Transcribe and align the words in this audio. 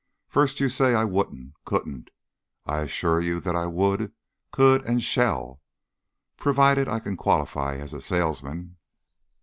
First, 0.29 0.59
you 0.59 0.67
say 0.67 0.95
I 0.95 1.03
'wouldn't, 1.03 1.53
couldn't'; 1.63 2.09
I 2.65 2.79
assure 2.79 3.21
you 3.21 3.39
that 3.41 3.55
I 3.55 3.67
would, 3.67 4.11
could 4.51 4.83
and 4.83 4.99
shall, 5.03 5.61
provided 6.37 6.87
I 6.87 6.97
can 6.99 7.15
qualify 7.15 7.75
as 7.75 7.93
a 7.93 8.01
salesman." 8.01 8.77